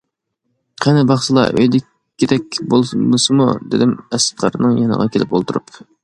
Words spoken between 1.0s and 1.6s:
باقسىلا،